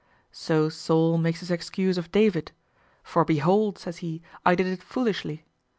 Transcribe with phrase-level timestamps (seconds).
[0.31, 2.51] So Saul makes his excuse of David,
[3.03, 5.45] "For behold," says he, "I did it foolishly."